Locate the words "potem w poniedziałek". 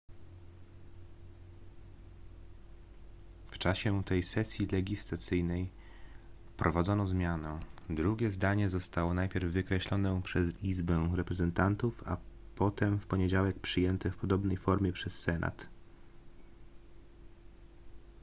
12.55-13.59